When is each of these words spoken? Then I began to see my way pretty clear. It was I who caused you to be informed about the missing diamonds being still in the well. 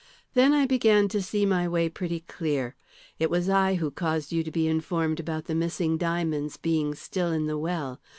Then 0.33 0.51
I 0.51 0.65
began 0.65 1.07
to 1.09 1.21
see 1.21 1.45
my 1.45 1.67
way 1.67 1.87
pretty 1.87 2.21
clear. 2.21 2.73
It 3.19 3.29
was 3.29 3.49
I 3.49 3.75
who 3.75 3.91
caused 3.91 4.31
you 4.31 4.41
to 4.43 4.49
be 4.49 4.67
informed 4.67 5.19
about 5.19 5.45
the 5.45 5.53
missing 5.53 5.95
diamonds 5.99 6.57
being 6.57 6.95
still 6.95 7.31
in 7.31 7.45
the 7.45 7.55
well. 7.59 8.01